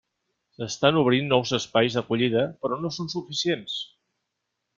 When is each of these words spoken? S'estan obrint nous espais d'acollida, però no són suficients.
S'estan 0.59 0.95
obrint 1.01 1.29
nous 1.33 1.51
espais 1.57 1.97
d'acollida, 1.99 2.47
però 2.65 2.81
no 2.87 2.93
són 2.97 3.13
suficients. 3.15 3.79